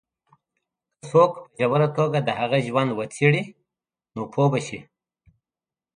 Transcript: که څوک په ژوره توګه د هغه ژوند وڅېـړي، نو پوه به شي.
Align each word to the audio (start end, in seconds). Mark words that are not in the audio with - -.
که 0.99 1.03
څوک 1.09 1.31
په 1.43 1.59
ژوره 1.69 1.87
توګه 1.97 2.19
د 2.23 2.29
هغه 2.39 2.57
ژوند 2.67 2.89
وڅېـړي، 2.93 3.43
نو 4.13 4.21
پوه 4.31 4.47
به 4.51 4.59
شي. 4.67 4.79